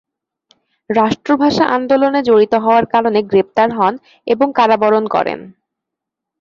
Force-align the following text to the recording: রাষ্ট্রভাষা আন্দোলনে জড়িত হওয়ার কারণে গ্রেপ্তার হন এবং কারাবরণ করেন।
রাষ্ট্রভাষা 0.89 1.65
আন্দোলনে 1.75 2.19
জড়িত 2.23 2.53
হওয়ার 2.63 2.85
কারণে 2.93 3.19
গ্রেপ্তার 3.31 3.69
হন 3.77 3.93
এবং 4.27 4.47
কারাবরণ 4.57 5.05
করেন। 5.15 5.39